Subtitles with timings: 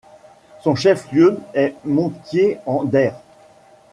[0.63, 3.13] Son chef-lieu est Montier-en-Der.